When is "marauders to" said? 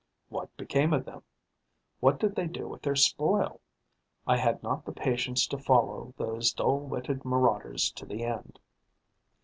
7.23-8.07